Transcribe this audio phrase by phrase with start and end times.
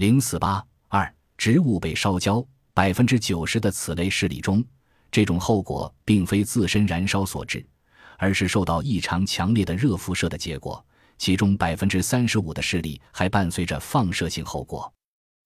[0.00, 4.64] 零四八二，植物被烧焦，百分之九十的此类事例中，
[5.12, 7.62] 这种后果并非自身燃烧所致，
[8.16, 10.82] 而是受到异常强烈的热辐射的结果。
[11.18, 14.90] 其中百分之三十五的事例还伴随着放射性后果。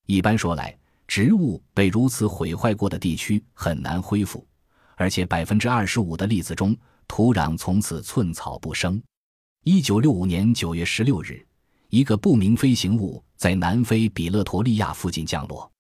[0.06, 0.79] 一般说来，
[1.09, 4.46] 植物被如此毁坏过的地区很难恢复，
[4.95, 6.77] 而且百分之二十五的例子中，
[7.09, 9.02] 土壤从此寸草不生。
[9.64, 11.45] 一九六五年九月十六日，
[11.95, 15.70] 一个不明飞行物在南非比勒陀利亚附近降落，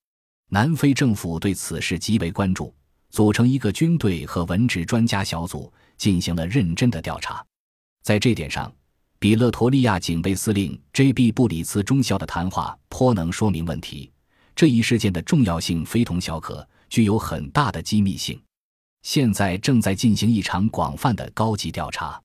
[0.48, 2.72] 南非政府对此事极为关注，
[3.10, 7.44] 组成一个军队和文职专家小组进行了认真的调查。
[8.04, 8.72] 在这点上，
[9.18, 11.32] 比勒陀利亚警备司令 J.B.
[11.32, 14.12] 布里茨中校的谈话颇能说明问题。
[14.54, 18.40] 这一事件的重要性非同小可，具有很大的机密性。
[19.02, 22.22] 现在正在进行一场广泛的高级调查，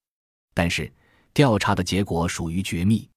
[0.54, 0.94] 但是
[1.34, 3.10] 调查的结果属于绝密。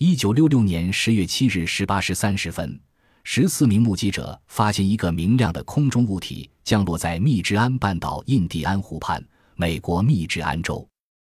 [0.00, 2.80] 一九六六年十月七日十八时三十分，
[3.24, 9.20] 十四名目击者发现一个明亮的空中物体降落在密治安半岛印第安湖畔，
[9.56, 10.88] 美国密治安州。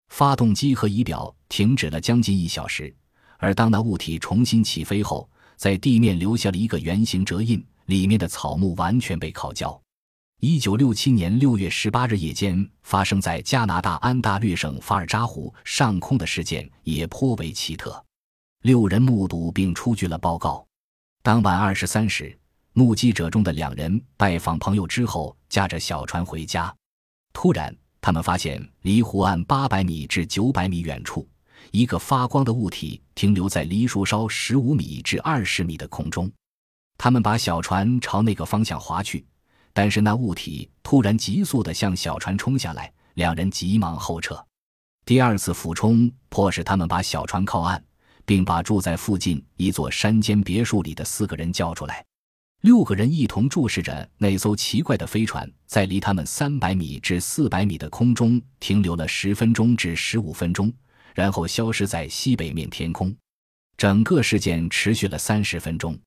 [0.10, 2.94] 发动机和仪表停止了将近一小时，
[3.40, 5.28] 而当那物体重新起飞后。
[5.58, 9.80] 在地面留下了一个圆形折印，里面的草木完全被烤焦。
[10.40, 18.04] 一九六七年六月十八日夜间发生在加拿大安大略省法尔扎湖上空的事件也颇为奇特。
[18.62, 20.64] 六人目睹并出具了报告。
[21.24, 22.38] 当晚二十三时，
[22.74, 26.72] 目击者中的两人拜访朋友之后，驾着小船回家。
[27.34, 31.28] 突然，他们发现离湖岸八百米至九百米远处。
[31.72, 36.32] 一个发光的物体停留在离树梢十五米至二十米的空中，
[36.98, 39.26] 他们把小船朝那个方向划去，
[39.74, 44.44] 但是那物体突然急速地向小船冲下来，两人急忙后撤。
[45.04, 47.84] 第二次俯冲迫使他们把小船靠岸，
[48.32, 52.02] 并把住在附近一座山间别墅里的四个人叫出来。
[52.62, 60.72] 六个人一同注视着那艘奇怪的飞船，在离他们三百米至四百米的空中停留了十分钟至十五分钟。
[61.14, 63.14] 然后消失在西北面天空，
[63.76, 66.00] 整个事件持续了三十分钟。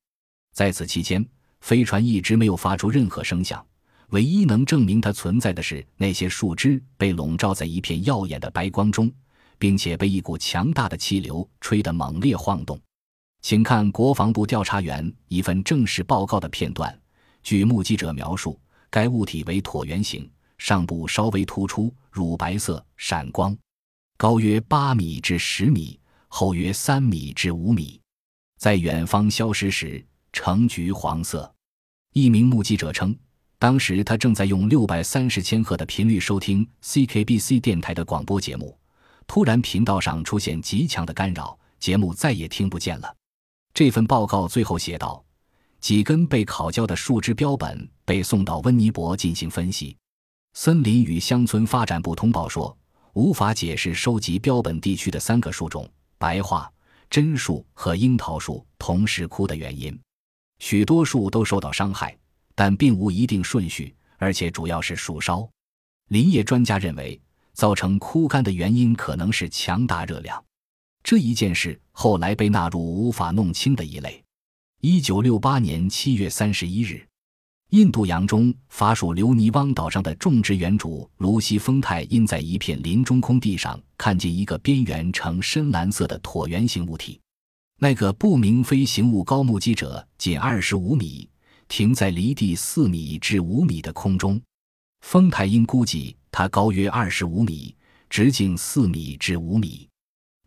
[0.51, 1.23] 在此期间，
[1.61, 3.63] 飞船一直没有发出任何声响。
[4.09, 9.11] 唯一能证明它存在的是那些树枝被笼罩在一片耀眼的白光中，
[9.57, 12.79] 并且被一股强大的气流吹得猛烈晃动。
[13.41, 16.99] 请看国防部调查员一份正式报告的片段。
[17.43, 20.27] 据目击者描述，该物体为椭圆形，
[20.57, 23.55] 上部稍微突出，乳白色，闪光。
[24.17, 28.01] 高约八米至十米，厚约三米至五米，
[28.57, 31.53] 在远方消失时呈橘黄色。
[32.13, 33.15] 一名目击者称，
[33.59, 38.75] 当时他正在用六百三十千赫的频率收听 CKBC 电台的广播节目，
[39.27, 43.15] 突然频道上出现极强的干扰，节目再也听不见了。
[43.73, 45.23] 这份报告最后写道：
[45.79, 49.95] 几根被烤焦的树枝标本被送到温尼伯进行分析。
[50.53, 52.75] 森林与乡村发展部通报说。
[53.15, 56.69] 无法解释收集标本地区的三个树种——白桦、
[57.09, 59.97] 榛树和樱桃树同时枯的原因。
[60.59, 62.13] 许多树都受到伤害，
[62.55, 65.49] 但并无一定顺序，而且主要是树梢。
[66.09, 67.17] 林业专家认为，
[67.55, 70.43] 造成枯干的原因可能是强大热量。
[71.03, 74.23] 这一件事后来被纳入无法弄清的一类。
[74.81, 77.03] 一九六八年七月三十一日。
[77.71, 87.19] 印度洋中法属留尼汪岛上的种植园主卢西丰泰，因在一片林中空地上看见一个边缘呈深蓝色的椭圆形物体。
[87.79, 91.27] 那个不明飞行物高目击者仅二十五米，
[91.67, 94.39] 停在离地四米至五米的空中。
[95.01, 97.73] 丰泰因估计它高约二十五米，
[98.09, 99.87] 直径四米至五米。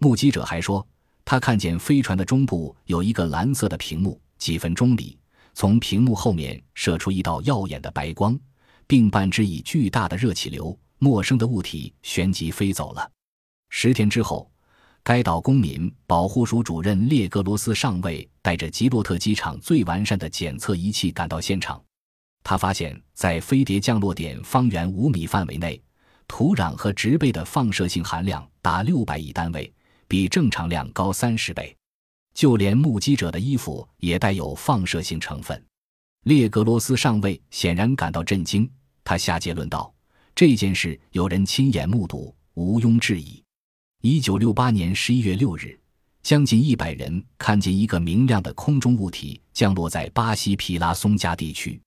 [0.00, 0.86] 目击者还说，
[1.24, 5.18] 他看见飞船的中部有一个蓝色的屏幕，几分钟里。
[5.54, 8.38] 从屏幕后面射出一道耀眼的白光，
[8.86, 10.78] 并伴之以巨大的热气流。
[10.98, 13.10] 陌生的物体旋即飞走了。
[13.70, 14.52] 十天之后，
[15.02, 21.82] 该岛公民保护署主任列格罗斯上尉带着吉洛特机场最完善的检测仪器赶到现场。
[22.48, 25.78] 他发现，在飞碟降落点方圆五米范围内，
[26.26, 29.70] 土壤和植被的放射性含量达六百亿单位，
[30.06, 31.76] 比正常量高三十倍。
[32.32, 35.62] 就连目击者的衣服也带有放射性成分，
[36.24, 38.66] 列格罗斯上尉显然感到震惊。
[39.04, 39.92] 他下结论道
[40.34, 43.44] ：“这件事有人亲眼目睹，毋庸置疑。”
[44.00, 45.78] 一九六八年十一月六日，
[46.22, 51.78] 将近一百人看见一个明亮的空中物体降落在巴西皮拉松加地区。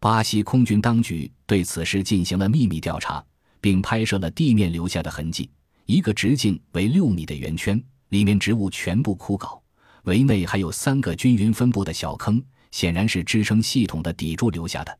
[0.00, 3.24] 巴西空军当局对此事进行了秘密调查，
[3.60, 5.50] 并拍摄了地面留下的痕迹：
[5.86, 9.60] 一个直径为六米的圆圈，里面植物全部枯槁。
[10.04, 12.40] 围内还有三个均匀分布的小坑，
[12.70, 14.98] 显然是支撑系统的底柱留下的。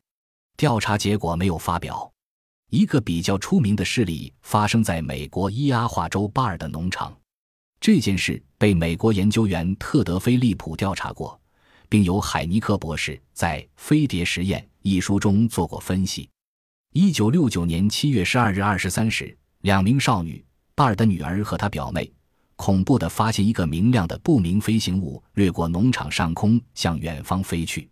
[0.57, 2.11] 调查结果没有发表。
[2.69, 7.17] 一个比较出名的事例发生在美国伊阿华州巴尔的农场，
[7.79, 11.39] 这件事被美国研究员特德·菲利普调查过，
[11.87, 16.29] 并由海尼克博士在《飞碟实验》一书中做过分析。
[16.93, 20.43] 一九六九年七月十二日二十三时，两名少女
[20.75, 22.11] 巴尔的女儿和她表妹，
[22.55, 27.89] 恐怖地发现一个明亮的不明飞行物掠过农场上空，向远方飞去。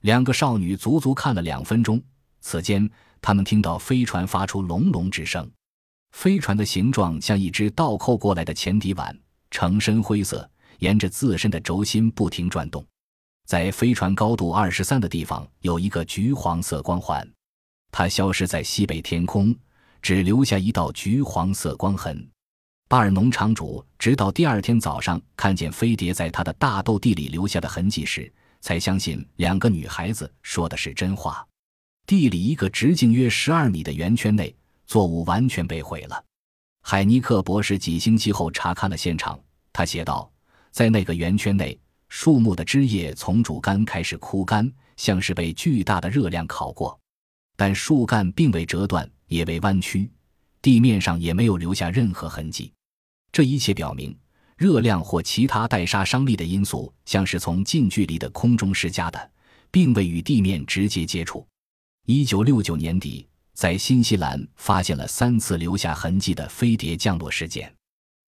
[0.00, 2.02] 两个少女足足看了两分钟，
[2.40, 2.90] 此间。
[3.24, 5.48] 他们听到飞船发出隆隆之声，
[6.10, 9.16] 飞船的形状像一只倒扣过来的前底碗，
[9.52, 10.50] 呈深灰色，
[10.80, 12.84] 沿着自身的轴心不停转动。
[13.46, 17.28] 在飞船高度二十三的地方有一个橘黄色光环，
[17.90, 19.54] 它消失在西北天空，
[20.00, 22.28] 只留下一道橘黄色光痕。
[22.88, 28.30] 巴尔农场主直到第二天早上看见飞碟在他的大豆地里留下的痕迹时，
[28.60, 31.46] 才相信两个女孩子说的是真话。
[32.06, 34.54] 地里一个直径约十二米的圆圈内，
[34.86, 36.24] 作物完全被毁了。
[36.82, 39.38] 海尼克博士几星期后查看了现场，
[39.72, 40.30] 他写道
[40.70, 41.78] ：“在那个圆圈内，
[42.14, 46.96] 树木的枝叶从主干开始枯干，像是被巨大的热量烤过，
[47.56, 50.10] 但树干并未折断，也未弯曲，
[50.60, 52.70] 地面上也没有留下任何痕迹。
[53.32, 54.14] 这一切表明，
[54.58, 59.30] 热量或其他带杀伤力的因素，像是从近距离的空中施加的，
[59.70, 61.44] 并未与地面直接接触。”
[62.04, 67.74] 一九六九年底，在新西兰发现了三次留下痕迹的飞碟降落事件。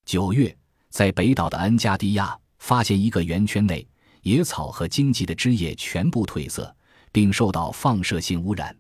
[0.07, 0.57] 九月，
[0.89, 3.87] 在北岛的安加迪亚发现一个圆圈内，
[4.22, 6.75] 野草和荆棘的枝叶全部褪色，
[7.12, 8.75] 并受到放射性污染。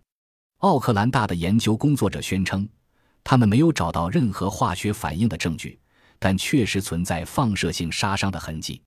[0.60, 2.66] 奥克兰大的研究工作者宣称，
[3.22, 5.78] 他们没有找到任何化学反应的证据，
[6.18, 8.80] 但确实存在放射性杀伤的痕迹。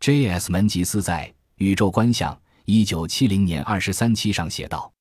[0.00, 0.50] J.S.
[0.50, 1.28] 门吉斯在
[1.64, 2.34] 《宇宙观象》
[2.64, 4.92] 一九七零年二十三期上写道。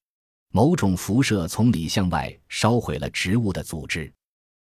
[0.53, 4.13] 某种辐射从里向外烧毁了植物的组织。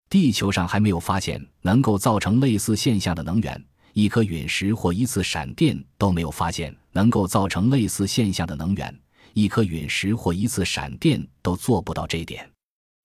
[0.09, 3.61] 地球上还没有发现能够造成类似现象的能源，
[3.93, 8.99] 一颗陨石或一次闪电都没有发现能够造成类似现象的能源，
[9.33, 12.49] 一颗陨石或一次闪电都做不到这点。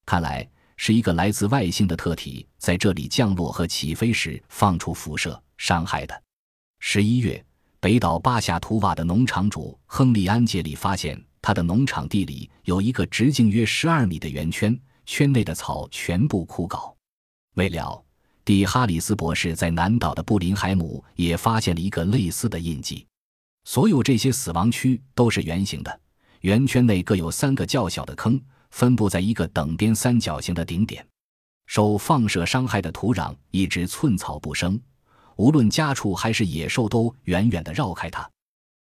[0.06, 6.22] 看来是一个来自外星的特体在这里降落和起飞时放出辐射伤害的。
[6.80, 7.44] 十一月，
[7.80, 11.18] 北岛巴夏图瓦的农场主亨利安杰里发现。
[11.46, 16.94] 他的农场地里有一个直径约十二米的圆圈，圈内的草全部枯槁。
[17.56, 18.03] 未了，
[18.44, 23.06] 蒂哈里斯博士在南岛的布林海姆也发现了一个类似的印记。
[23.64, 26.00] 所有这些死亡区都是圆形的，
[26.42, 28.38] 圆圈内各有三个较小的坑，
[28.70, 31.06] 分布在一个等边三角形的顶点。
[31.66, 34.78] 受放射伤害的土壤一直寸草不生，
[35.36, 38.30] 无论家畜还是野兽都远远地绕开它。